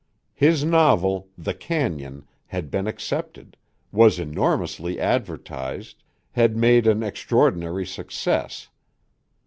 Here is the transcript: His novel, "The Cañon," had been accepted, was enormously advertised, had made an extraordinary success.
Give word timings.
His 0.33 0.63
novel, 0.63 1.27
"The 1.37 1.53
Cañon," 1.53 2.23
had 2.47 2.71
been 2.71 2.87
accepted, 2.87 3.55
was 3.91 4.17
enormously 4.17 4.99
advertised, 4.99 6.01
had 6.31 6.57
made 6.57 6.87
an 6.87 7.03
extraordinary 7.03 7.85
success. 7.85 8.69